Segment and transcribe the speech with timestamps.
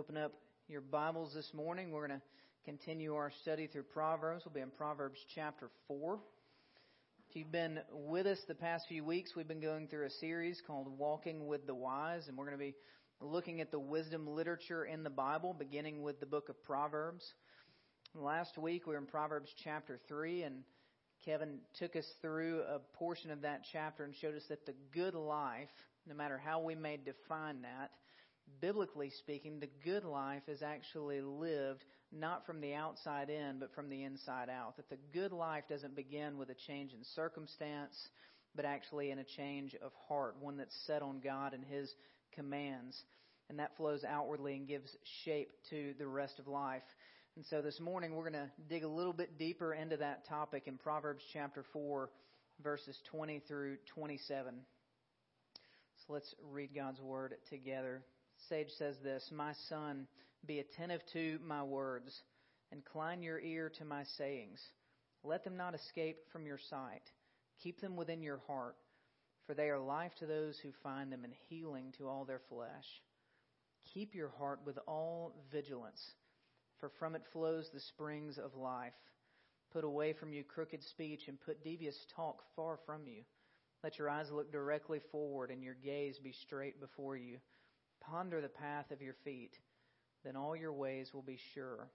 [0.00, 0.32] open up
[0.66, 1.90] your Bibles this morning.
[1.90, 2.26] We're going to
[2.64, 4.44] continue our study through Proverbs.
[4.46, 6.18] We'll be in Proverbs chapter 4.
[7.28, 10.58] If you've been with us the past few weeks, we've been going through a series
[10.66, 12.74] called Walking with the Wise, and we're going to be
[13.20, 17.34] looking at the wisdom literature in the Bible, beginning with the book of Proverbs.
[18.14, 20.62] Last week we were in Proverbs chapter 3, and
[21.26, 25.12] Kevin took us through a portion of that chapter and showed us that the good
[25.12, 25.68] life,
[26.06, 27.90] no matter how we may define that,
[28.60, 33.88] biblically speaking, the good life is actually lived not from the outside in, but from
[33.88, 34.76] the inside out.
[34.76, 37.94] That the good life doesn't begin with a change in circumstance,
[38.54, 41.92] but actually in a change of heart, one that's set on God and His
[42.34, 43.00] commands.
[43.48, 46.82] And that flows outwardly and gives shape to the rest of life.
[47.36, 50.64] And so this morning we're going to dig a little bit deeper into that topic
[50.66, 52.10] in Proverbs chapter 4,
[52.62, 54.54] verses 20 through 27.
[56.06, 58.02] So let's read God's word together.
[58.48, 60.06] Sage says this My son,
[60.46, 62.22] be attentive to my words,
[62.72, 64.60] incline your ear to my sayings.
[65.22, 67.02] Let them not escape from your sight.
[67.62, 68.76] Keep them within your heart,
[69.46, 73.02] for they are life to those who find them and healing to all their flesh.
[73.92, 76.00] Keep your heart with all vigilance,
[76.78, 78.94] for from it flows the springs of life.
[79.72, 83.22] Put away from you crooked speech and put devious talk far from you.
[83.84, 87.38] Let your eyes look directly forward and your gaze be straight before you.
[88.00, 89.56] Ponder the path of your feet,
[90.24, 91.88] then all your ways will be sure.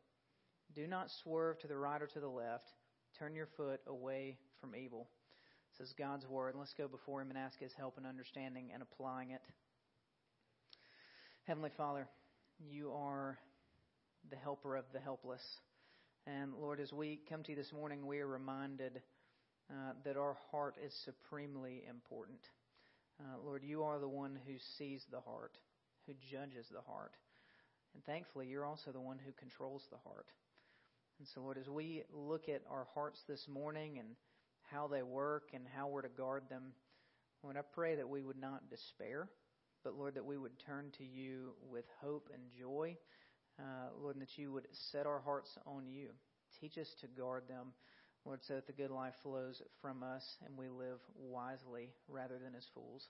[0.75, 2.71] Do not swerve to the right or to the left.
[3.17, 5.07] Turn your foot away from evil.
[5.77, 6.55] This is God's word.
[6.57, 9.41] Let's go before Him and ask His help in understanding and applying it.
[11.45, 12.07] Heavenly Father,
[12.59, 13.37] you are
[14.29, 15.41] the helper of the helpless.
[16.25, 19.01] And Lord, as we come to you this morning, we are reminded
[19.69, 22.39] uh, that our heart is supremely important.
[23.19, 25.57] Uh, Lord, you are the one who sees the heart
[26.07, 27.13] who judges the heart.
[27.93, 30.27] And thankfully, you're also the one who controls the heart.
[31.19, 34.09] And so, Lord, as we look at our hearts this morning and
[34.71, 36.73] how they work and how we're to guard them,
[37.41, 39.29] Lord, I pray that we would not despair,
[39.83, 42.97] but, Lord, that we would turn to you with hope and joy.
[43.57, 46.09] Uh, Lord, and that you would set our hearts on you.
[46.59, 47.67] Teach us to guard them,
[48.25, 52.55] Lord, so that the good life flows from us and we live wisely rather than
[52.55, 53.07] as fools.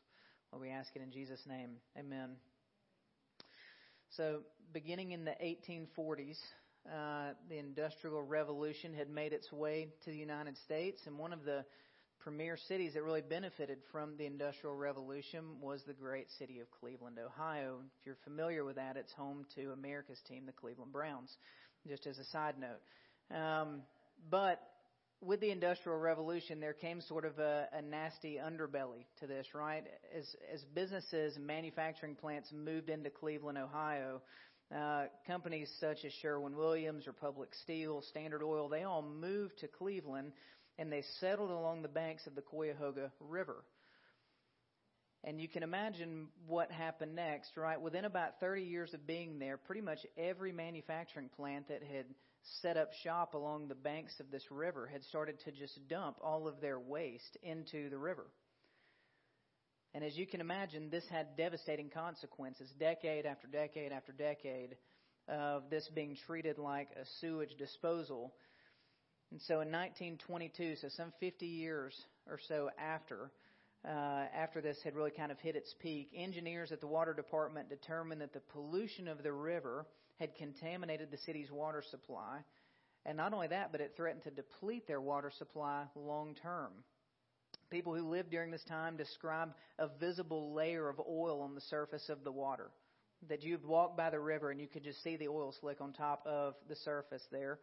[0.52, 1.72] Lord, we ask it in Jesus' name.
[1.98, 2.36] Amen.
[4.18, 6.38] So, beginning in the 1840s,
[6.88, 11.44] uh, the Industrial Revolution had made its way to the United States, and one of
[11.44, 11.66] the
[12.20, 17.18] premier cities that really benefited from the Industrial Revolution was the great city of Cleveland,
[17.20, 17.80] Ohio.
[18.00, 21.36] If you're familiar with that, it's home to America's team, the Cleveland Browns,
[21.86, 23.38] just as a side note.
[23.38, 23.82] Um,
[24.30, 24.62] but
[25.26, 29.84] with the Industrial Revolution, there came sort of a, a nasty underbelly to this, right?
[30.18, 34.22] As, as businesses and manufacturing plants moved into Cleveland, Ohio,
[34.76, 40.32] uh, companies such as Sherwin Williams, Republic Steel, Standard Oil, they all moved to Cleveland
[40.78, 43.64] and they settled along the banks of the Cuyahoga River.
[45.24, 47.82] And you can imagine what happened next, right?
[47.82, 52.06] Within about 30 years of being there, pretty much every manufacturing plant that had
[52.62, 56.48] set up shop along the banks of this river had started to just dump all
[56.48, 58.26] of their waste into the river.
[59.94, 64.76] And as you can imagine, this had devastating consequences, decade after decade after decade
[65.28, 68.34] of this being treated like a sewage disposal.
[69.32, 71.96] And so in 1922, so some 50 years
[72.30, 73.32] or so after,
[73.88, 77.70] uh, after this had really kind of hit its peak, engineers at the water department
[77.70, 79.86] determined that the pollution of the river
[80.20, 82.40] had contaminated the city's water supply.
[83.06, 86.72] And not only that, but it threatened to deplete their water supply long term.
[87.70, 92.10] People who lived during this time described a visible layer of oil on the surface
[92.10, 92.72] of the water.
[93.30, 95.94] That you'd walk by the river and you could just see the oil slick on
[95.94, 97.60] top of the surface there.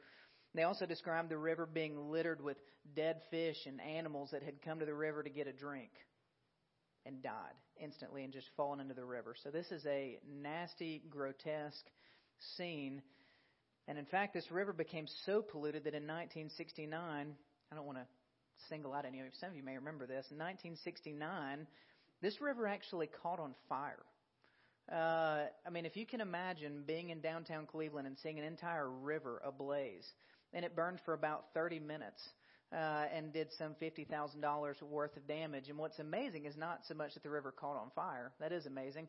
[0.54, 2.56] They also described the river being littered with
[2.94, 5.90] dead fish and animals that had come to the river to get a drink
[7.06, 9.34] and died instantly and just fallen into the river.
[9.42, 11.86] So this is a nasty, grotesque
[12.56, 13.02] scene.
[13.88, 17.34] And in fact, this river became so polluted that in 1969,
[17.70, 18.06] I don't want to
[18.68, 20.26] single out any of you, some of you may remember this.
[20.30, 21.66] In 1969,
[22.20, 24.04] this river actually caught on fire.
[24.90, 28.88] Uh, I mean, if you can imagine being in downtown Cleveland and seeing an entire
[28.90, 30.06] river ablaze,
[30.52, 32.20] and it burned for about 30 minutes
[32.72, 35.68] uh, and did some $50,000 worth of damage.
[35.68, 38.32] And what's amazing is not so much that the river caught on fire.
[38.40, 39.08] That is amazing.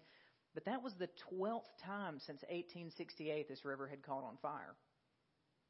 [0.53, 4.75] But that was the 12th time since 1868 this river had caught on fire.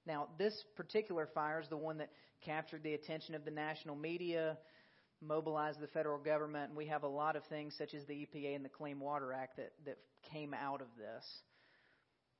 [0.06, 2.10] Now, this particular fire is the one that
[2.44, 4.58] captured the attention of the national media,
[5.22, 8.56] mobilized the federal government, and we have a lot of things such as the EPA
[8.56, 9.98] and the Clean Water Act that, that
[10.32, 11.26] came out of this.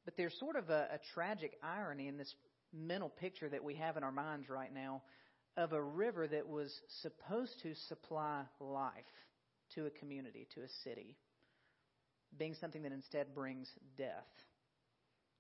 [0.04, 2.36] But there's sort of a, a tragic irony in this
[2.74, 5.02] mental picture that we have in our minds right now
[5.56, 8.92] of a river that was supposed to supply life
[9.76, 11.16] to a community, to a city,
[12.38, 14.28] being something that instead brings death.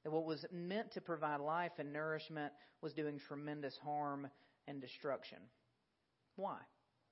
[0.04, 2.52] That what was meant to provide life and nourishment
[2.82, 4.28] was doing tremendous harm
[4.68, 5.38] and destruction.
[6.36, 6.58] Why?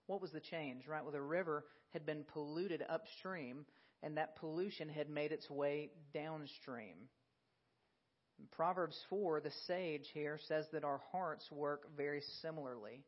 [0.07, 1.04] What was the change, right?
[1.04, 3.66] Well, the river had been polluted upstream,
[4.04, 6.95] and that pollution had made its way downstream.
[8.39, 13.04] In Proverbs 4, the sage here says that our hearts work very similarly.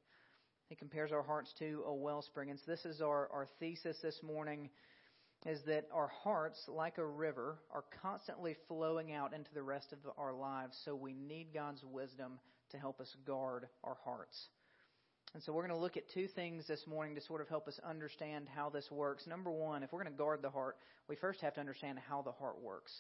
[0.70, 2.52] He compares our hearts to a wellspring.
[2.52, 4.70] And so this is our, our thesis this morning
[5.46, 10.00] is that our hearts, like a river, are constantly flowing out into the rest of
[10.18, 10.78] our lives.
[10.86, 12.40] So we need God's wisdom
[12.72, 14.38] to help us guard our hearts.
[15.34, 17.68] And so we're going to look at two things this morning to sort of help
[17.68, 19.26] us understand how this works.
[19.28, 20.78] Number one, if we're going to guard the heart,
[21.10, 22.94] we first have to understand how the heart works.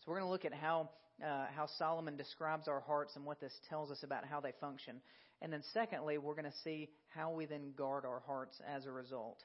[0.00, 0.90] So we're going to look at how
[1.22, 5.02] uh, how Solomon describes our hearts and what this tells us about how they function.
[5.42, 8.90] And then secondly, we're going to see how we then guard our hearts as a
[8.90, 9.42] result.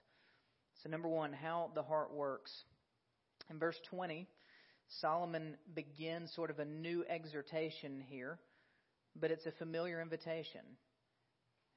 [0.86, 2.52] So number one, how the heart works.
[3.50, 4.28] In verse 20,
[5.02, 8.38] Solomon begins sort of a new exhortation here,
[9.20, 10.62] but it's a familiar invitation.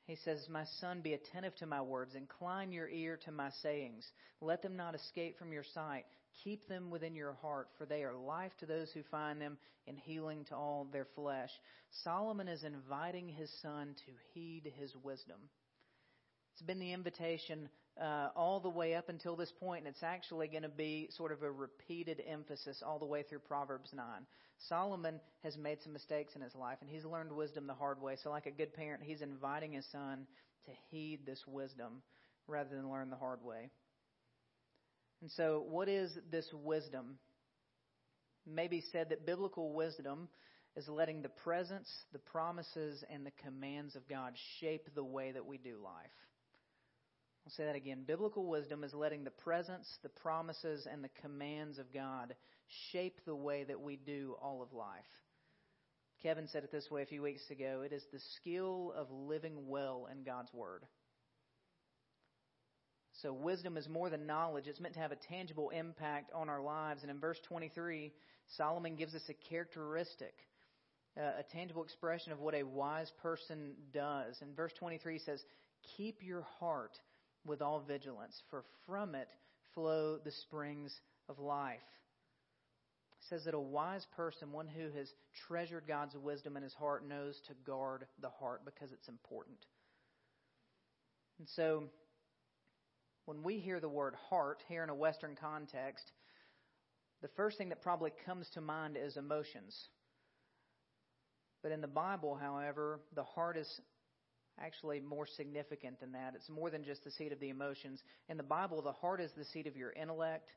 [0.07, 2.15] He says, My son, be attentive to my words.
[2.15, 4.05] Incline your ear to my sayings.
[4.43, 6.05] Let them not escape from your sight.
[6.45, 9.57] Keep them within your heart, for they are life to those who find them
[9.87, 11.51] and healing to all their flesh.
[12.05, 15.39] Solomon is inviting his son to heed his wisdom.
[16.53, 17.71] It's been the invitation
[18.01, 21.33] uh, all the way up until this point, and it's actually going to be sort
[21.33, 24.05] of a repeated emphasis all the way through Proverbs 9.
[24.69, 28.17] Solomon has made some mistakes in his life, and he's learned wisdom the hard way.
[28.23, 30.27] So, like a good parent, he's inviting his son
[30.67, 32.03] to heed this wisdom
[32.47, 33.71] rather than learn the hard way.
[35.21, 37.19] And so, what is this wisdom?
[38.47, 40.29] Maybe said that biblical wisdom
[40.77, 45.45] is letting the presence, the promises, and the commands of God shape the way that
[45.45, 46.11] we do life.
[47.49, 48.05] I'll say that again.
[48.07, 52.35] Biblical wisdom is letting the presence, the promises, and the commands of God
[52.93, 55.01] shape the way that we do all of life.
[56.23, 59.67] Kevin said it this way a few weeks ago it is the skill of living
[59.67, 60.83] well in God's Word.
[63.23, 64.67] So, wisdom is more than knowledge.
[64.67, 67.01] It's meant to have a tangible impact on our lives.
[67.01, 68.13] And in verse 23,
[68.59, 70.35] Solomon gives us a characteristic,
[71.17, 74.37] uh, a tangible expression of what a wise person does.
[74.43, 75.43] In verse 23, says,
[75.97, 76.93] Keep your heart
[77.49, 79.29] with all vigilance, for from it
[79.75, 80.95] flow the springs
[81.29, 81.79] of life.
[83.13, 85.13] It says that a wise person, one who has
[85.47, 89.59] treasured God's wisdom in his heart, knows to guard the heart because it's important.
[91.39, 91.85] And so,
[93.27, 96.13] when we hear the word heart here in a Western context,
[97.21, 99.89] the first thing that probably comes to mind is emotions.
[101.63, 103.81] But in the Bible, however, the heart is
[104.63, 106.35] actually more significant than that.
[106.35, 108.03] It's more than just the seat of the emotions.
[108.29, 110.51] In the Bible, the heart is the seat of your intellect,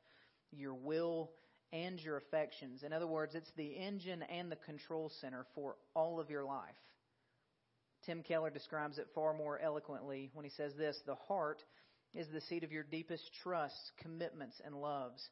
[0.52, 1.32] your will,
[1.74, 2.84] and your affections.
[2.84, 6.76] In other words, it's the engine and the control center for all of your life.
[8.06, 11.64] Tim Keller describes it far more eloquently when he says this The heart
[12.14, 15.30] is the seat of your deepest trusts, commitments, and loves,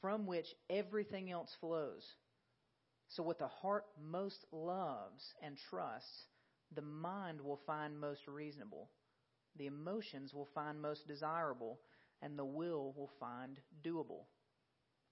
[0.00, 2.02] from which everything else flows.
[3.10, 6.26] So, what the heart most loves and trusts
[6.74, 8.90] the mind will find most reasonable,
[9.56, 11.80] the emotions will find most desirable,
[12.22, 14.24] and the will will find doable.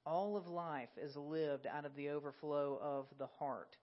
[0.04, 3.76] All of life is lived out of the overflow of the heart.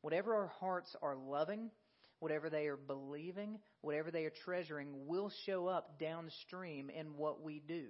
[0.00, 1.70] Whatever our hearts are loving,
[2.18, 7.60] whatever they are believing, whatever they are treasuring, will show up downstream in what we
[7.66, 7.86] do.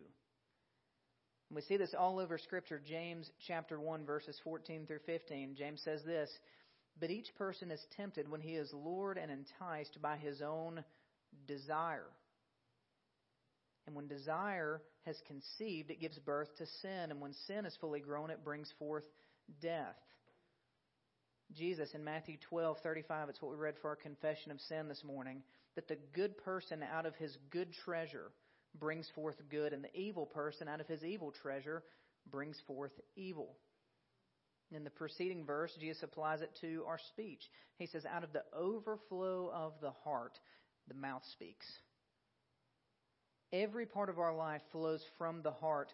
[1.50, 2.80] We see this all over Scripture.
[2.86, 5.54] James chapter 1, verses 14 through 15.
[5.56, 6.30] James says this
[7.00, 10.84] but each person is tempted when he is lured and enticed by his own
[11.46, 12.10] desire.
[13.86, 17.10] And when desire has conceived, it gives birth to sin.
[17.10, 19.04] And when sin is fully grown, it brings forth
[19.62, 19.96] death.
[21.54, 25.42] Jesus in Matthew 12:35, it's what we read for our confession of sin this morning,
[25.74, 28.30] that the good person out of his good treasure
[28.78, 31.82] brings forth good, and the evil person out of his evil treasure
[32.30, 33.56] brings forth evil.
[34.74, 37.40] In the preceding verse, Jesus applies it to our speech.
[37.78, 40.38] He says, Out of the overflow of the heart,
[40.88, 41.66] the mouth speaks.
[43.52, 45.92] Every part of our life flows from the heart,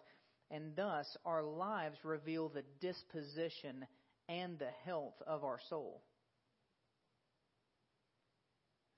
[0.51, 3.87] and thus our lives reveal the disposition
[4.27, 6.01] and the health of our soul.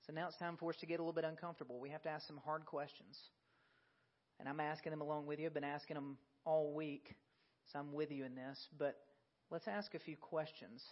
[0.06, 1.78] So now it's time for us to get a little bit uncomfortable.
[1.78, 3.16] We have to ask some hard questions.
[4.40, 5.46] And I'm asking them along with you.
[5.46, 7.14] I've been asking them all week,
[7.72, 8.58] so I'm with you in this.
[8.78, 8.96] But
[9.50, 10.82] Let's ask a few questions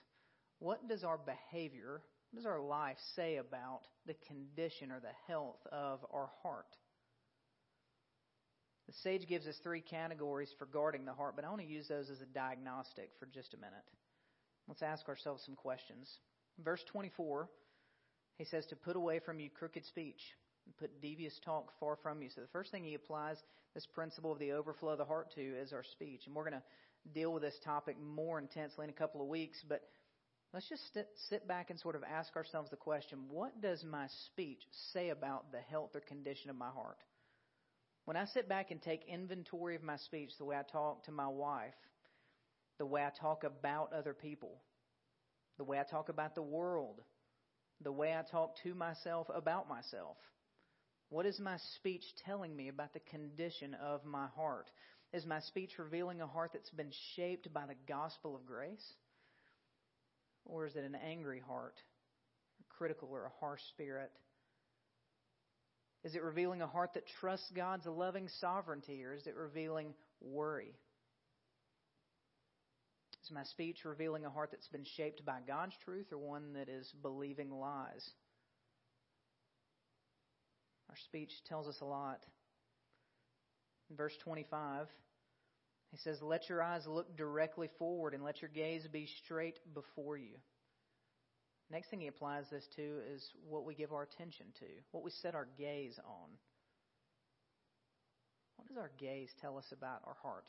[0.58, 5.60] what does our behavior, what does our life say about the condition or the health
[5.70, 6.76] of our heart?
[8.86, 11.88] The sage gives us three categories for guarding the heart, but I want to use
[11.88, 13.84] those as a diagnostic for just a minute.
[14.68, 16.08] Let's ask ourselves some questions.
[16.64, 17.48] Verse 24,
[18.38, 20.20] he says to put away from you crooked speech
[20.64, 22.30] and put devious talk far from you.
[22.34, 23.36] So the first thing he applies
[23.74, 26.22] this principle of the overflow of the heart to is our speech.
[26.26, 26.62] And we're going to
[27.14, 29.82] deal with this topic more intensely in a couple of weeks, but
[30.52, 34.06] let's just sit, sit back and sort of ask ourselves the question what does my
[34.26, 34.60] speech
[34.92, 36.98] say about the health or condition of my heart?
[38.04, 41.12] When I sit back and take inventory of my speech, the way I talk to
[41.12, 41.74] my wife,
[42.78, 44.60] the way I talk about other people,
[45.58, 47.00] the way I talk about the world,
[47.82, 50.16] the way I talk to myself about myself,
[51.08, 54.70] what is my speech telling me about the condition of my heart?
[55.12, 58.84] Is my speech revealing a heart that's been shaped by the gospel of grace?
[60.44, 61.80] Or is it an angry heart,
[62.60, 64.10] a critical or a harsh spirit?
[66.04, 70.74] Is it revealing a heart that trusts God's loving sovereignty, or is it revealing worry?
[73.24, 76.68] Is my speech revealing a heart that's been shaped by God's truth, or one that
[76.68, 78.08] is believing lies?
[80.88, 82.20] Our speech tells us a lot.
[83.90, 84.88] Verse 25,
[85.92, 90.16] he says, Let your eyes look directly forward and let your gaze be straight before
[90.16, 90.36] you.
[91.70, 95.10] Next thing he applies this to is what we give our attention to, what we
[95.10, 96.30] set our gaze on.
[98.56, 100.46] What does our gaze tell us about our heart?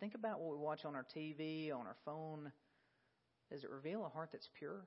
[0.00, 2.52] Think about what we watch on our TV, on our phone.
[3.50, 4.86] Does it reveal a heart that's pure?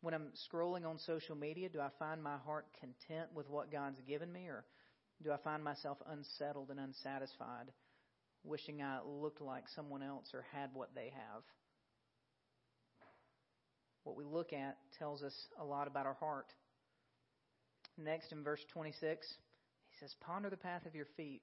[0.00, 4.00] When I'm scrolling on social media, do I find my heart content with what God's
[4.06, 4.64] given me, or
[5.22, 7.72] do I find myself unsettled and unsatisfied?
[8.44, 11.42] wishing I looked like someone else or had what they have.
[14.04, 16.52] What we look at tells us a lot about our heart.
[17.98, 19.26] Next, in verse 26,
[19.90, 21.42] he says, Ponder the path of your feet,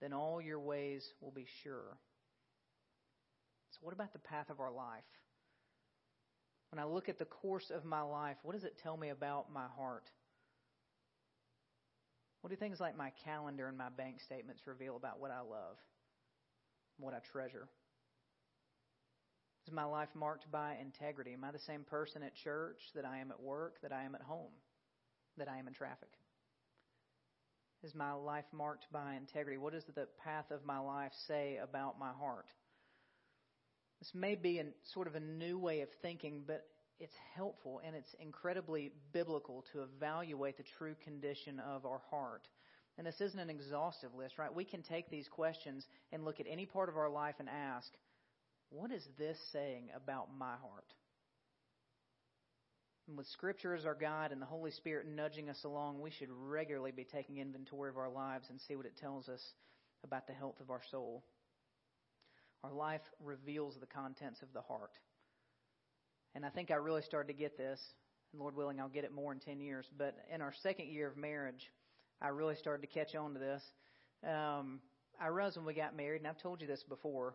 [0.00, 1.98] then all your ways will be sure.
[3.72, 5.04] So, what about the path of our life?
[6.72, 9.52] When I look at the course of my life, what does it tell me about
[9.52, 10.08] my heart?
[12.40, 15.76] What do things like my calendar and my bank statements reveal about what I love?
[16.98, 17.68] what I treasure?
[19.66, 21.34] Is my life marked by integrity?
[21.34, 24.14] Am I the same person at church that I am at work, that I am
[24.14, 24.52] at home,
[25.36, 26.08] that I am in traffic?
[27.82, 29.58] Is my life marked by integrity?
[29.58, 32.46] What does the path of my life say about my heart?
[34.02, 36.66] This may be a sort of a new way of thinking, but
[36.98, 42.48] it's helpful and it's incredibly biblical to evaluate the true condition of our heart.
[42.98, 44.52] And this isn't an exhaustive list, right?
[44.52, 47.92] We can take these questions and look at any part of our life and ask,
[48.70, 50.92] what is this saying about my heart?
[53.06, 56.28] And with Scripture as our guide and the Holy Spirit nudging us along, we should
[56.28, 59.42] regularly be taking inventory of our lives and see what it tells us
[60.02, 61.22] about the health of our soul.
[62.64, 64.92] Our life reveals the contents of the heart.
[66.34, 67.80] And I think I really started to get this,
[68.32, 69.86] and Lord willing, I'll get it more in 10 years.
[69.98, 71.70] But in our second year of marriage,
[72.20, 73.62] I really started to catch on to this.
[74.24, 74.80] Um,
[75.20, 77.34] I realized when we got married, and I've told you this before,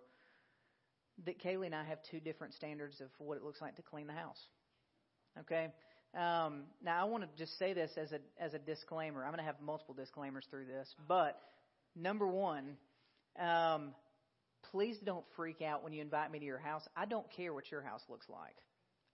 [1.25, 4.07] that Kaylee and I have two different standards of what it looks like to clean
[4.07, 4.39] the house.
[5.41, 5.67] Okay?
[6.15, 9.23] Um, now, I want to just say this as a, as a disclaimer.
[9.23, 10.95] I'm going to have multiple disclaimers through this.
[11.07, 11.39] But,
[11.95, 12.77] number one,
[13.39, 13.93] um,
[14.71, 16.87] please don't freak out when you invite me to your house.
[16.95, 18.55] I don't care what your house looks like.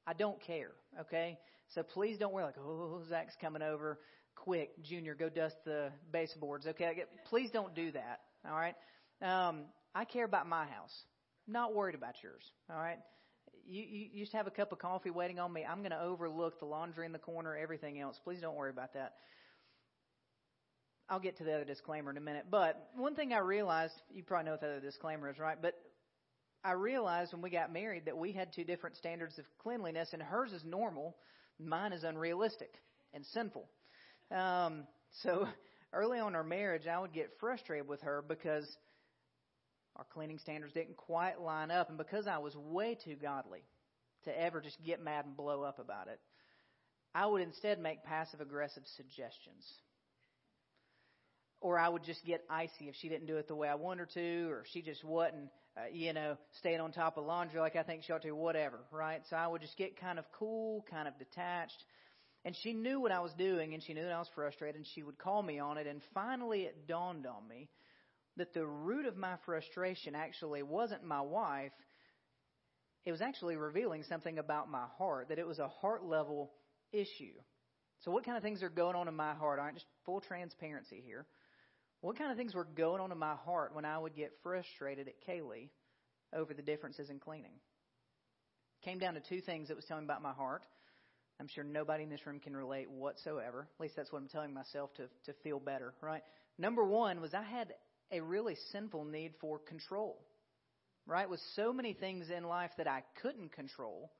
[0.05, 1.37] I don't care, okay?
[1.73, 3.99] So please don't worry like, oh, Zach's coming over
[4.35, 6.67] quick, Junior, go dust the baseboards.
[6.67, 8.19] Okay, please don't do that.
[8.47, 8.75] All right.
[9.21, 9.61] Um,
[9.95, 10.93] I care about my house.
[11.47, 12.43] I'm not worried about yours.
[12.69, 12.97] All right.
[13.65, 15.65] You, you, you just have a cup of coffee waiting on me.
[15.69, 18.19] I'm going to overlook the laundry in the corner, everything else.
[18.23, 19.13] Please don't worry about that.
[21.09, 22.45] I'll get to the other disclaimer in a minute.
[22.49, 25.57] But one thing I realized, you probably know what the other disclaimer is, right?
[25.61, 25.75] But
[26.63, 30.21] I realized when we got married that we had two different standards of cleanliness, and
[30.21, 31.15] hers is normal,
[31.59, 32.73] mine is unrealistic
[33.13, 33.67] and sinful.
[34.31, 34.87] Um,
[35.23, 35.47] so
[35.93, 38.77] early on our marriage, I would get frustrated with her because
[39.97, 43.63] our cleaning standards didn't quite line up, and because I was way too godly
[44.23, 46.19] to ever just get mad and blow up about it,
[47.13, 49.71] I would instead make passive aggressive suggestions.
[51.63, 53.99] Or I would just get icy if she didn't do it the way I wanted
[54.01, 57.77] her to, or she just wasn't, uh, you know, staying on top of laundry like
[57.77, 59.21] I think she ought to, whatever, right?
[59.29, 61.81] So I would just get kind of cool, kind of detached.
[62.43, 64.85] And she knew what I was doing, and she knew that I was frustrated, and
[64.93, 65.87] she would call me on it.
[65.87, 67.69] And finally, it dawned on me
[68.35, 71.71] that the root of my frustration actually wasn't my wife.
[73.05, 76.51] It was actually revealing something about my heart, that it was a heart level
[76.91, 77.39] issue.
[78.01, 79.59] So, what kind of things are going on in my heart?
[79.59, 81.25] All right, just full transparency here.
[82.03, 85.07] What kind of things were going on in my heart when I would get frustrated
[85.07, 85.69] at Kaylee
[86.35, 87.53] over the differences in cleaning?
[88.83, 90.63] Came down to two things that was telling about my heart.
[91.39, 93.69] I'm sure nobody in this room can relate whatsoever.
[93.73, 96.23] At least that's what I'm telling myself to, to feel better, right?
[96.57, 97.73] Number one was I had
[98.11, 100.19] a really sinful need for control,
[101.05, 101.29] right?
[101.29, 104.11] With so many things in life that I couldn't control,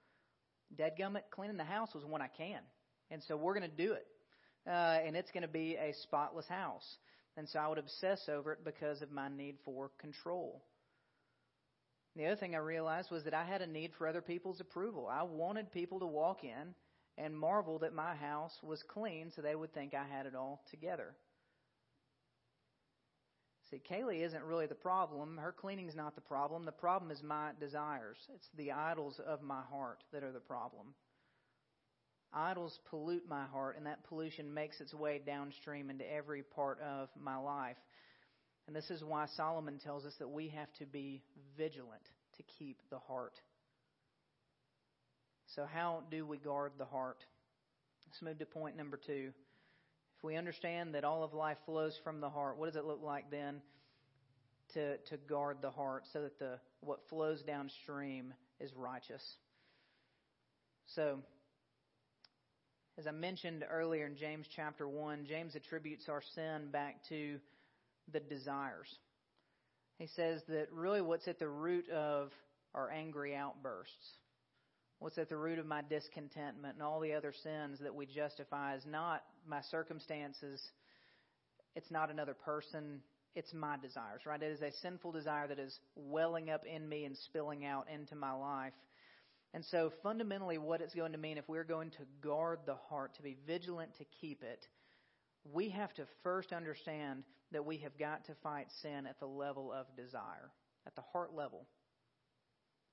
[0.80, 2.62] deadgummit, cleaning the house was one I can.
[3.12, 4.08] And so we're going to do it.
[4.66, 4.70] Uh,
[5.06, 6.86] and it's going to be a spotless house.
[7.36, 10.64] And so I would obsess over it because of my need for control.
[12.16, 15.08] The other thing I realized was that I had a need for other people's approval.
[15.12, 16.76] I wanted people to walk in
[17.18, 20.64] and marvel that my house was clean so they would think I had it all
[20.70, 21.16] together.
[23.72, 25.38] See, Kaylee isn't really the problem.
[25.38, 26.66] Her cleaning's not the problem.
[26.66, 28.18] The problem is my desires.
[28.36, 30.94] It's the idols of my heart that are the problem.
[32.36, 37.10] Idols pollute my heart, and that pollution makes its way downstream into every part of
[37.20, 37.78] my life.
[38.68, 41.22] And this is why Solomon tells us that we have to be
[41.58, 42.02] vigilant
[42.38, 43.40] to keep the heart.
[45.56, 47.24] So, how do we guard the heart?
[48.08, 49.32] Let's move to point number two.
[50.18, 53.02] If we understand that all of life flows from the heart, what does it look
[53.04, 53.62] like then
[54.74, 59.24] to, to guard the heart so that the what flows downstream is righteous?
[60.96, 61.20] So,
[62.98, 67.40] as I mentioned earlier in James chapter 1, James attributes our sin back to
[68.12, 68.88] the desires.
[69.98, 72.32] He says that really what's at the root of
[72.76, 74.18] our angry outbursts,
[75.00, 78.76] what's at the root of my discontentment and all the other sins that we justify
[78.76, 80.62] is not my circumstances,
[81.76, 83.02] it's not another person,
[83.36, 84.42] it's my desires, right?
[84.42, 88.16] It is a sinful desire that is welling up in me and spilling out into
[88.16, 88.74] my life.
[89.54, 93.16] And so, fundamentally, what it's going to mean if we're going to guard the heart,
[93.16, 94.68] to be vigilant to keep it,
[95.52, 99.72] we have to first understand that we have got to fight sin at the level
[99.72, 100.50] of desire,
[100.88, 101.68] at the heart level.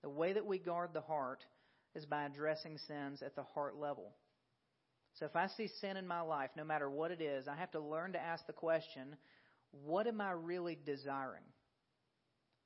[0.03, 1.45] The way that we guard the heart
[1.95, 4.13] is by addressing sins at the heart level.
[5.15, 7.71] So if I see sin in my life, no matter what it is, I have
[7.73, 9.17] to learn to ask the question
[9.73, 11.45] what am I really desiring?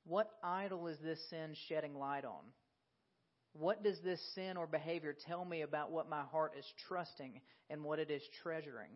[0.05, 2.43] What idol is this sin shedding light on?
[3.57, 7.39] What does this sin or behavior tell me about what my heart is trusting
[7.69, 8.91] and what it is treasuring?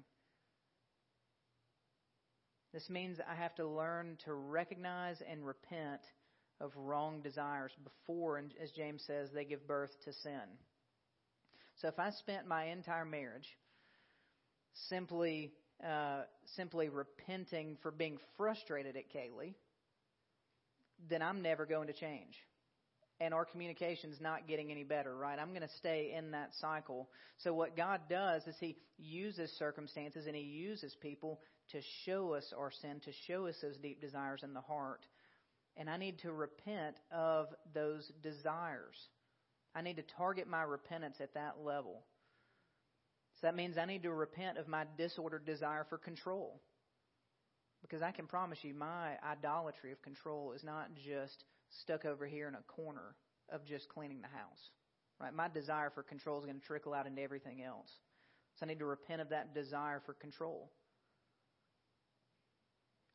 [2.74, 6.02] This means I have to learn to recognize and repent
[6.60, 10.41] of wrong desires before, and as James says, they give birth to sin.
[11.78, 13.48] So if I spent my entire marriage
[14.89, 16.24] simply uh,
[16.58, 19.54] simply repenting for being frustrated at Kaylee,
[21.10, 22.36] then I'm never going to change
[23.22, 25.38] and our communication's not getting any better, right?
[25.40, 27.10] I'm going to stay in that cycle.
[27.40, 31.40] So what God does is He uses circumstances and He uses people
[31.72, 35.06] to show us our sin, to show us those deep desires in the heart.
[35.78, 38.96] And I need to repent of those desires.
[39.76, 42.04] I need to target my repentance at that level.
[43.36, 46.60] So that means I need to repent of my disordered desire for control.
[47.82, 52.48] Because I can promise you, my idolatry of control is not just stuck over here
[52.48, 53.16] in a corner
[53.52, 54.72] of just cleaning the house.
[55.20, 55.34] Right?
[55.34, 57.92] My desire for control is going to trickle out into everything else.
[58.56, 60.72] So I need to repent of that desire for control.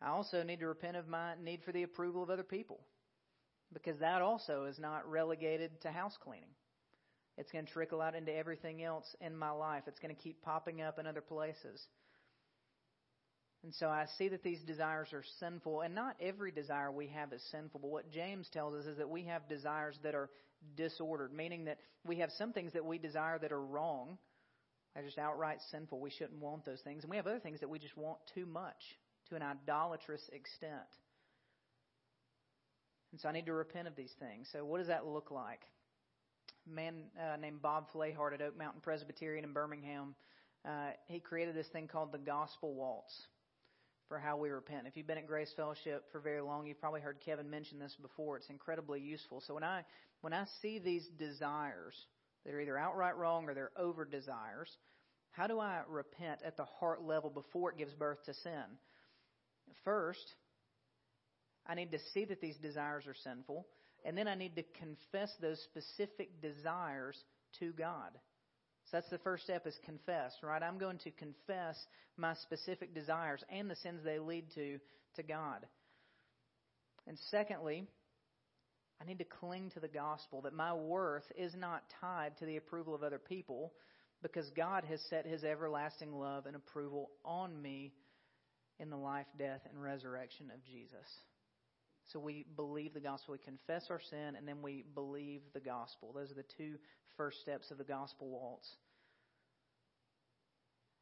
[0.02, 2.80] I also need to repent of my need for the approval of other people
[3.72, 6.50] because that also is not relegated to house cleaning.
[7.36, 9.84] It's going to trickle out into everything else in my life.
[9.86, 11.88] It's going to keep popping up in other places.
[13.64, 17.32] And so I see that these desires are sinful, and not every desire we have
[17.32, 17.80] is sinful.
[17.80, 20.28] But what James tells us is that we have desires that are
[20.76, 24.18] disordered, meaning that we have some things that we desire that are wrong,
[24.94, 25.98] are just outright sinful.
[25.98, 27.04] We shouldn't want those things.
[27.04, 28.76] And we have other things that we just want too much,
[29.30, 30.72] to an idolatrous extent.
[33.12, 34.46] And so I need to repent of these things.
[34.52, 35.62] So what does that look like?
[36.66, 40.14] A man uh, named Bob Flayhart at Oak Mountain Presbyterian in Birmingham,
[40.68, 43.14] uh, he created this thing called the Gospel Waltz
[44.08, 44.86] for how we repent.
[44.86, 47.96] If you've been at Grace Fellowship for very long, you've probably heard Kevin mention this
[48.00, 48.36] before.
[48.36, 49.42] It's incredibly useful.
[49.46, 49.84] So when I
[50.20, 51.94] when I see these desires
[52.44, 54.70] that are either outright wrong or they're over desires,
[55.30, 58.64] how do I repent at the heart level before it gives birth to sin?
[59.84, 60.34] First,
[61.66, 63.66] I need to see that these desires are sinful,
[64.04, 67.16] and then I need to confess those specific desires
[67.60, 68.10] to God.
[68.90, 70.62] So that's the first step is confess, right?
[70.62, 71.76] I'm going to confess
[72.16, 74.78] my specific desires and the sins they lead to
[75.16, 75.66] to God.
[77.06, 77.86] And secondly,
[79.00, 82.56] I need to cling to the gospel that my worth is not tied to the
[82.56, 83.72] approval of other people
[84.22, 87.92] because God has set his everlasting love and approval on me
[88.78, 91.06] in the life, death, and resurrection of Jesus.
[92.12, 96.12] So we believe the gospel, we confess our sin, and then we believe the gospel.
[96.14, 96.74] Those are the two
[97.16, 98.68] first steps of the gospel waltz.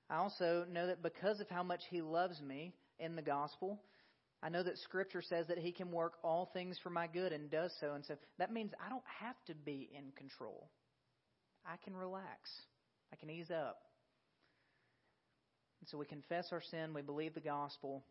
[0.08, 3.80] I also know that because of how much He loves me in the gospel,
[4.42, 7.50] I know that Scripture says that He can work all things for my good and
[7.50, 7.94] does so.
[7.94, 10.68] And so that means I don't have to be in control.
[11.64, 12.50] I can relax,
[13.12, 13.78] I can ease up.
[15.80, 18.04] And so we confess our sin, we believe the gospel.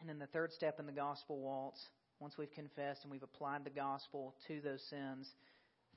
[0.00, 1.80] And then the third step in the gospel waltz,
[2.20, 5.28] once we've confessed and we've applied the gospel to those sins,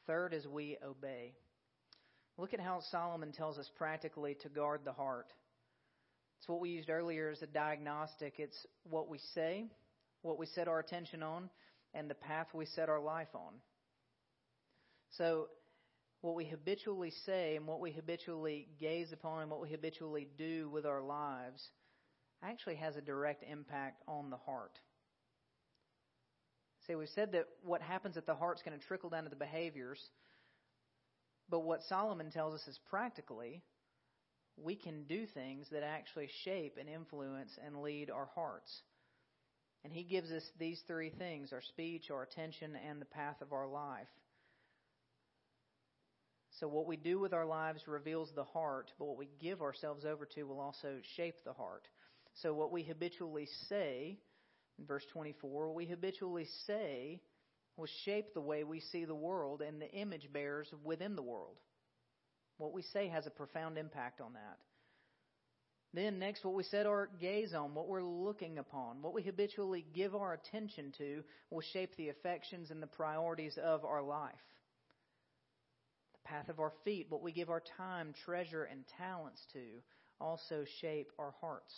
[0.06, 1.34] third is we obey.
[2.38, 5.28] Look at how Solomon tells us practically to guard the heart.
[6.40, 8.36] It's what we used earlier as a diagnostic.
[8.38, 9.66] It's what we say,
[10.22, 11.50] what we set our attention on,
[11.94, 13.54] and the path we set our life on.
[15.18, 15.48] So,
[16.22, 20.70] what we habitually say and what we habitually gaze upon and what we habitually do
[20.70, 21.66] with our lives
[22.44, 24.80] actually has a direct impact on the heart.
[26.90, 29.30] See, we've said that what happens at the heart is going to trickle down to
[29.30, 30.00] the behaviors.
[31.48, 33.62] But what Solomon tells us is practically,
[34.58, 38.72] we can do things that actually shape and influence and lead our hearts.
[39.84, 43.54] And he gives us these three things our speech, our attention, and the path of
[43.54, 44.08] our life.
[46.60, 50.06] So, what we do with our lives reveals the heart, but what we give ourselves
[50.06, 51.88] over to will also shape the heart.
[52.42, 54.18] So, what we habitually say,
[54.80, 57.20] in verse 24, what we habitually say
[57.78, 61.58] will shape the way we see the world and the image bearers within the world.
[62.58, 64.58] What we say has a profound impact on that.
[65.94, 69.86] Then, next, what we set our gaze on, what we're looking upon, what we habitually
[69.94, 74.34] give our attention to, will shape the affections and the priorities of our life.
[76.14, 79.64] The path of our feet, what we give our time, treasure, and talents to,
[80.22, 81.74] also shape our hearts.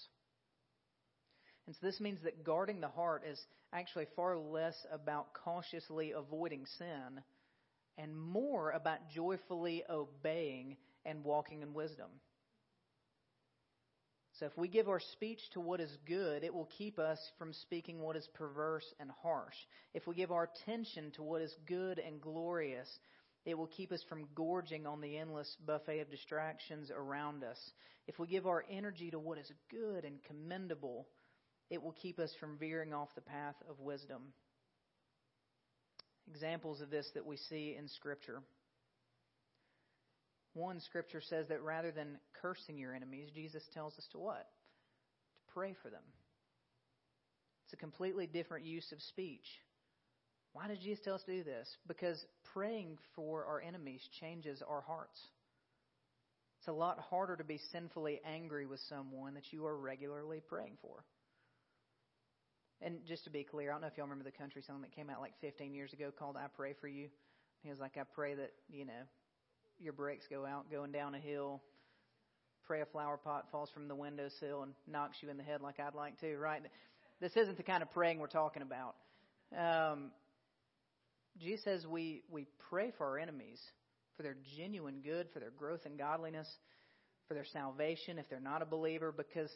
[1.71, 3.39] And so this means that guarding the heart is
[3.71, 7.23] actually far less about cautiously avoiding sin
[7.97, 12.09] and more about joyfully obeying and walking in wisdom.
[14.33, 17.53] So if we give our speech to what is good, it will keep us from
[17.53, 19.55] speaking what is perverse and harsh.
[19.93, 22.89] If we give our attention to what is good and glorious,
[23.45, 27.71] it will keep us from gorging on the endless buffet of distractions around us.
[28.07, 31.07] If we give our energy to what is good and commendable,
[31.71, 34.21] it will keep us from veering off the path of wisdom.
[36.29, 38.41] Examples of this that we see in Scripture.
[40.53, 44.47] One Scripture says that rather than cursing your enemies, Jesus tells us to what?
[45.37, 46.03] To pray for them.
[47.63, 49.47] It's a completely different use of speech.
[50.51, 51.69] Why did Jesus tell us to do this?
[51.87, 52.21] Because
[52.53, 55.21] praying for our enemies changes our hearts.
[56.59, 60.73] It's a lot harder to be sinfully angry with someone that you are regularly praying
[60.81, 61.05] for.
[62.81, 64.91] And just to be clear, I don't know if y'all remember the country song that
[64.95, 67.09] came out like 15 years ago called I Pray for You.
[67.61, 69.03] He was like, I pray that, you know,
[69.79, 71.61] your brakes go out going down a hill.
[72.65, 75.79] Pray a flower pot falls from the windowsill and knocks you in the head like
[75.79, 76.61] I'd like to, right?
[77.19, 78.95] This isn't the kind of praying we're talking about.
[79.55, 80.11] Um,
[81.39, 83.59] Jesus says we, we pray for our enemies,
[84.17, 86.47] for their genuine good, for their growth in godliness,
[87.27, 89.51] for their salvation if they're not a believer, because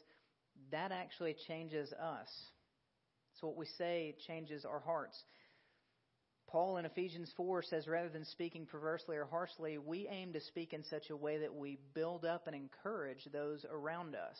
[0.71, 2.29] that actually changes us.
[3.45, 5.15] What we say changes our hearts.
[6.47, 10.73] Paul in Ephesians 4 says, rather than speaking perversely or harshly, we aim to speak
[10.73, 14.37] in such a way that we build up and encourage those around us.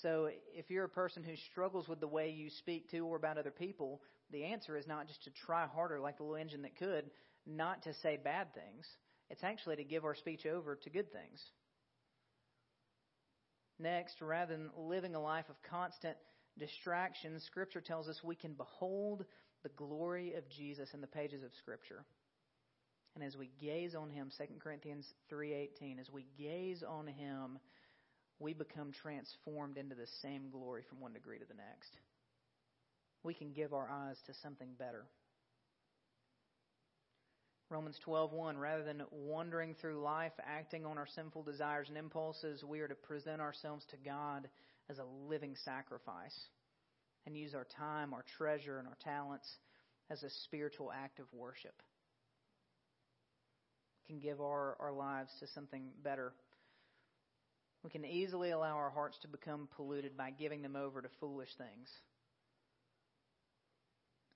[0.00, 3.38] So if you're a person who struggles with the way you speak to or about
[3.38, 6.78] other people, the answer is not just to try harder like the little engine that
[6.78, 7.10] could,
[7.46, 8.86] not to say bad things.
[9.28, 11.40] It's actually to give our speech over to good things.
[13.78, 16.16] Next, rather than living a life of constant
[16.58, 19.24] distractions, Scripture tells us we can behold
[19.62, 22.04] the glory of Jesus in the pages of Scripture.
[23.14, 27.58] And as we gaze on him, 2 Corinthians 3:18, as we gaze on him,
[28.38, 31.96] we become transformed into the same glory from one degree to the next.
[33.22, 35.06] We can give our eyes to something better.
[37.68, 42.80] Romans 12:1 rather than wandering through life acting on our sinful desires and impulses, we
[42.80, 44.48] are to present ourselves to God
[44.90, 46.38] as a living sacrifice
[47.26, 49.48] and use our time, our treasure, and our talents
[50.10, 51.74] as a spiritual act of worship.
[54.02, 56.32] We can give our, our lives to something better.
[57.84, 61.50] We can easily allow our hearts to become polluted by giving them over to foolish
[61.56, 61.88] things.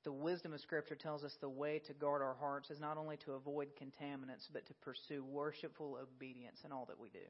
[0.07, 3.17] the wisdom of Scripture tells us the way to guard our hearts is not only
[3.17, 7.27] to avoid contaminants, but to pursue worshipful obedience in all that we do.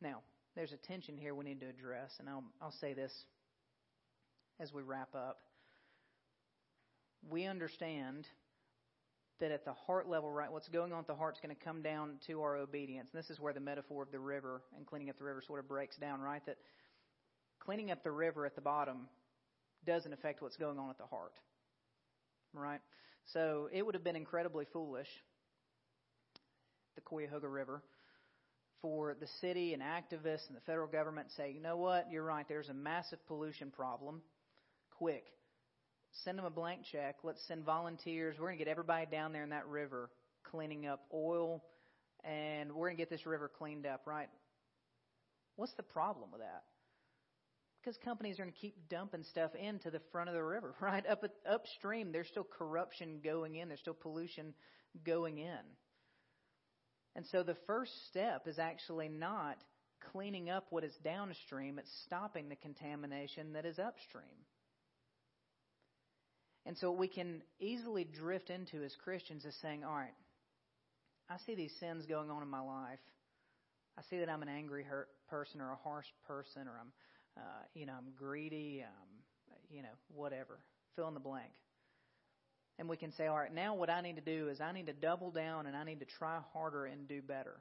[0.00, 0.22] Now,
[0.54, 3.12] there's a tension here we need to address, and I'll, I'll say this
[4.60, 5.38] as we wrap up.
[7.30, 8.26] We understand
[9.40, 11.64] that at the heart level, right, what's going on at the heart is going to
[11.64, 13.08] come down to our obedience.
[13.12, 15.58] And this is where the metaphor of the river and cleaning up the river sort
[15.58, 16.44] of breaks down, right?
[16.46, 16.58] That
[17.58, 19.08] cleaning up the river at the bottom
[19.84, 21.32] doesn't affect what's going on at the heart.
[22.54, 22.80] Right?
[23.24, 25.08] So it would have been incredibly foolish,
[26.94, 27.82] the Cuyahoga River,
[28.82, 32.46] for the city and activists and the federal government say, you know what, you're right,
[32.48, 34.20] there's a massive pollution problem.
[34.98, 35.24] Quick.
[36.24, 37.16] Send them a blank check.
[37.22, 38.36] Let's send volunteers.
[38.38, 40.10] We're going to get everybody down there in that river
[40.50, 41.64] cleaning up oil,
[42.24, 44.28] and we're going to get this river cleaned up, right?
[45.56, 46.64] What's the problem with that?
[47.80, 51.06] Because companies are going to keep dumping stuff into the front of the river, right?
[51.06, 53.68] Up upstream, there's still corruption going in.
[53.68, 54.54] There's still pollution
[55.04, 55.60] going in.
[57.14, 59.56] And so the first step is actually not
[60.12, 64.24] cleaning up what is downstream, it's stopping the contamination that is upstream.
[66.64, 70.14] And so what we can easily drift into as Christians is saying, all right,
[71.28, 73.00] I see these sins going on in my life.
[73.98, 76.92] I see that I'm an angry hurt person or a harsh person or I'm
[77.36, 77.40] uh,
[77.74, 79.08] you know, I'm greedy, um,
[79.70, 80.58] you know, whatever.
[80.96, 81.50] Fill in the blank.
[82.78, 84.86] And we can say, all right, now what I need to do is I need
[84.86, 87.56] to double down and I need to try harder and do better.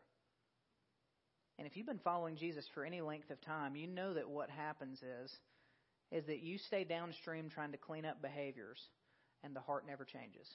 [1.58, 4.50] And if you've been following Jesus for any length of time, you know that what
[4.50, 5.32] happens is
[6.12, 8.80] is that you stay downstream trying to clean up behaviors
[9.44, 10.48] and the heart never changes.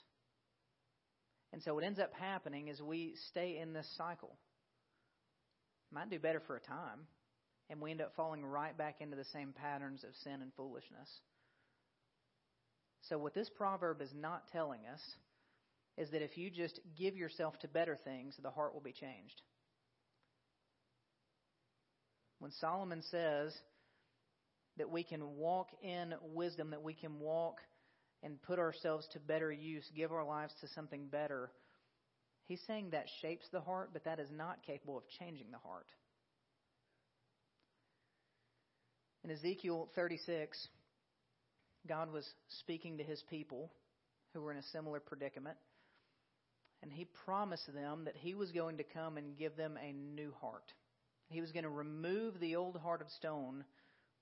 [1.52, 4.36] And so what ends up happening is we stay in this cycle.
[5.90, 7.06] Might do better for a time,
[7.70, 11.08] and we end up falling right back into the same patterns of sin and foolishness.
[13.08, 15.00] So, what this proverb is not telling us
[15.96, 19.42] is that if you just give yourself to better things, the heart will be changed.
[22.38, 23.56] When Solomon says
[24.76, 27.60] that we can walk in wisdom, that we can walk
[28.22, 31.50] and put ourselves to better use, give our lives to something better,
[32.46, 35.86] he's saying that shapes the heart, but that is not capable of changing the heart.
[39.24, 40.68] In Ezekiel 36,
[41.86, 42.26] God was
[42.60, 43.70] speaking to his people
[44.32, 45.56] who were in a similar predicament.
[46.82, 50.32] And he promised them that he was going to come and give them a new
[50.40, 50.72] heart.
[51.28, 53.64] He was going to remove the old heart of stone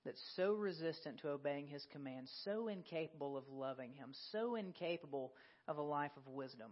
[0.04, 5.32] that's so resistant to obeying his commands, so incapable of loving him, so incapable
[5.66, 6.70] of a life of wisdom.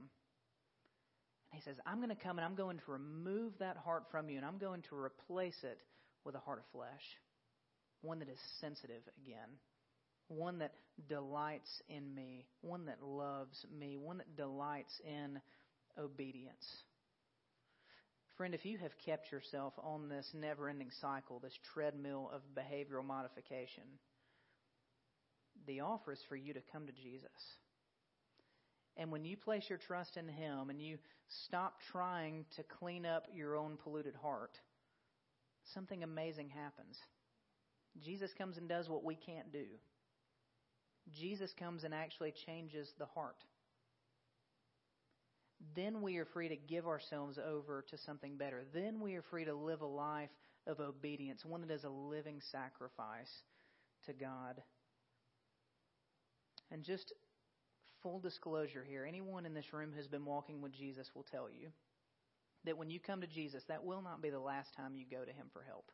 [1.51, 4.29] And he says, I'm going to come and I'm going to remove that heart from
[4.29, 5.79] you, and I'm going to replace it
[6.25, 7.03] with a heart of flesh
[8.03, 9.49] one that is sensitive again,
[10.37, 10.73] one that
[11.09, 15.41] delights in me, one that loves me, one that delights in
[15.99, 16.67] obedience.
[18.37, 23.05] Friend, if you have kept yourself on this never ending cycle, this treadmill of behavioral
[23.05, 23.85] modification,
[25.67, 27.31] the offer is for you to come to Jesus.
[28.97, 30.99] And when you place your trust in Him and you
[31.47, 34.59] stop trying to clean up your own polluted heart,
[35.75, 36.97] something amazing happens.
[38.05, 39.67] Jesus comes and does what we can't do.
[41.11, 43.37] Jesus comes and actually changes the heart.
[45.75, 48.65] Then we are free to give ourselves over to something better.
[48.75, 50.31] Then we are free to live a life
[50.67, 53.31] of obedience, one that is a living sacrifice
[54.07, 54.63] to God.
[56.71, 57.13] And just
[58.03, 61.69] full disclosure here anyone in this room who's been walking with Jesus will tell you
[62.65, 65.25] that when you come to Jesus, that will not be the last time you go
[65.25, 65.91] to Him for help.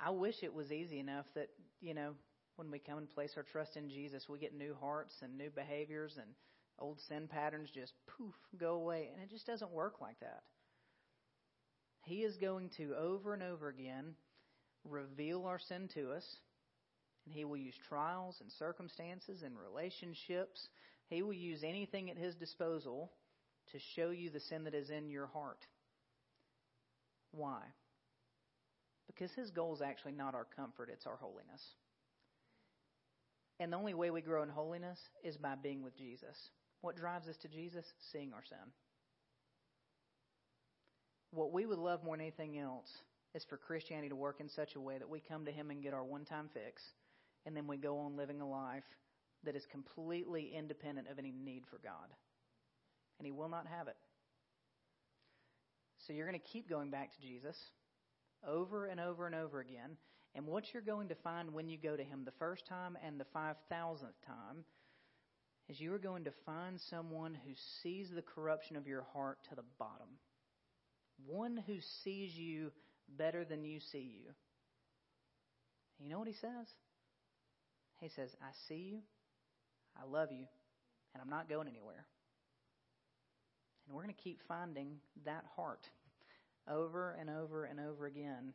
[0.00, 1.48] I wish it was easy enough that,
[1.80, 2.14] you know,
[2.56, 5.50] when we come and place our trust in Jesus, we get new hearts and new
[5.50, 6.30] behaviors and
[6.78, 9.10] old sin patterns just poof go away.
[9.12, 10.42] And it just doesn't work like that.
[12.04, 14.14] He is going to over and over again
[14.84, 16.24] reveal our sin to us.
[17.24, 20.68] And He will use trials and circumstances and relationships.
[21.08, 23.10] He will use anything at His disposal
[23.72, 25.64] to show you the sin that is in your heart.
[27.32, 27.62] Why?
[29.06, 31.62] Because his goal is actually not our comfort, it's our holiness.
[33.60, 36.50] And the only way we grow in holiness is by being with Jesus.
[36.80, 37.86] What drives us to Jesus?
[38.12, 38.58] Seeing our sin.
[41.30, 42.90] What we would love more than anything else
[43.34, 45.82] is for Christianity to work in such a way that we come to Him and
[45.82, 46.82] get our one time fix,
[47.46, 48.84] and then we go on living a life
[49.44, 52.08] that is completely independent of any need for God.
[53.18, 53.96] And He will not have it.
[56.06, 57.56] So you're going to keep going back to Jesus
[58.48, 59.96] over and over and over again.
[60.34, 63.20] And what you're going to find when you go to Him the first time and
[63.20, 64.64] the 5,000th time
[65.68, 67.52] is you are going to find someone who
[67.82, 70.08] sees the corruption of your heart to the bottom.
[71.26, 72.72] One who sees you
[73.16, 74.32] better than you see you.
[75.98, 76.66] You know what he says?
[78.00, 78.98] He says, I see you,
[79.96, 80.44] I love you,
[81.14, 82.04] and I'm not going anywhere.
[83.86, 85.88] And we're going to keep finding that heart
[86.68, 88.52] over and over and over again.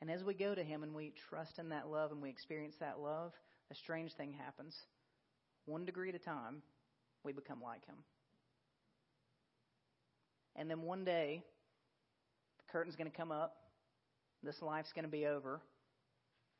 [0.00, 2.74] And as we go to Him and we trust in that love and we experience
[2.80, 3.32] that love,
[3.70, 4.76] a strange thing happens.
[5.64, 6.62] One degree at a time,
[7.24, 7.96] we become like Him.
[10.56, 11.42] And then one day,
[12.58, 13.56] the curtain's going to come up,
[14.42, 15.60] this life's going to be over,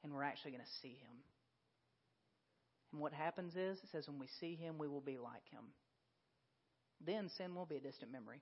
[0.05, 1.17] and we're actually going to see Him.
[2.93, 5.65] And what happens is, it says, when we see Him, we will be like Him.
[7.05, 8.41] Then sin will be a distant memory.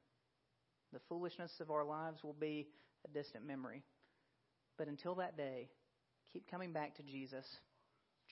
[0.93, 2.69] The foolishness of our lives will be
[3.05, 3.83] a distant memory.
[4.77, 5.69] But until that day,
[6.33, 7.47] keep coming back to Jesus,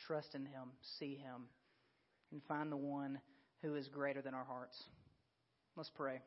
[0.06, 1.48] trust in Him, see Him,
[2.32, 3.20] and find the one
[3.62, 4.82] who is greater than our hearts.
[5.76, 6.20] Let's pray.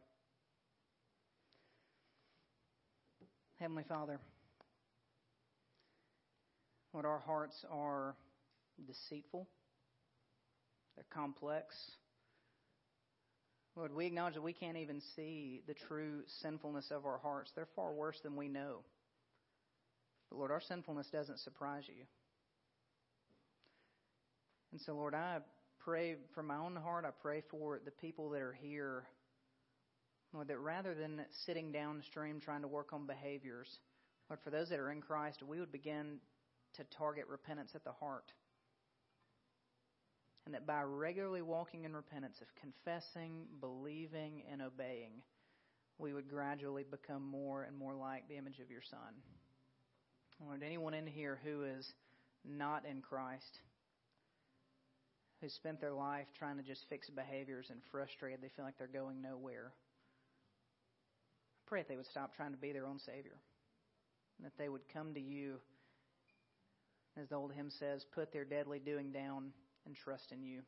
[3.60, 4.20] Heavenly Father,
[6.94, 8.16] Lord, our hearts are
[8.88, 9.48] deceitful,
[10.96, 11.76] they're complex.
[13.76, 17.52] Lord, we acknowledge that we can't even see the true sinfulness of our hearts.
[17.56, 18.80] They're far worse than we know.
[20.30, 22.04] But Lord, our sinfulness doesn't surprise you.
[24.72, 25.40] And so, Lord, I
[25.80, 29.04] pray for my own heart, I pray for the people that are here,
[30.34, 33.68] Lord, that rather than sitting downstream trying to work on behaviors,
[34.30, 36.20] Lord, for those that are in Christ, we would begin
[36.76, 38.32] to target repentance at the heart.
[40.52, 45.14] And that by regularly walking in repentance, of confessing, believing, and obeying,
[45.98, 49.00] we would gradually become more and more like the image of your Son.
[50.46, 51.88] Lord, anyone in here who is
[52.44, 53.62] not in Christ,
[55.40, 58.88] who spent their life trying to just fix behaviors and frustrated, they feel like they're
[58.88, 59.72] going nowhere.
[59.72, 63.38] I pray that they would stop trying to be their own Savior,
[64.38, 65.62] and that they would come to you
[67.18, 69.52] as the old hymn says, put their deadly doing down
[69.86, 70.62] and trust in you.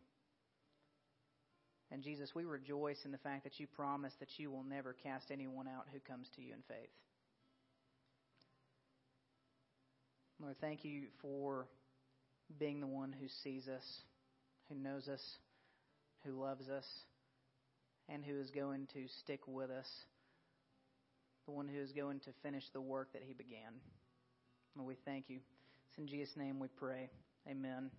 [1.91, 5.29] And Jesus, we rejoice in the fact that you promise that you will never cast
[5.29, 6.89] anyone out who comes to you in faith.
[10.41, 11.67] Lord, thank you for
[12.59, 13.83] being the one who sees us,
[14.69, 15.21] who knows us,
[16.25, 16.85] who loves us,
[18.09, 19.87] and who is going to stick with us,
[21.45, 23.73] the one who is going to finish the work that he began.
[24.75, 25.39] Lord, we thank you.
[25.89, 27.09] It's in Jesus' name we pray.
[27.47, 27.91] Amen.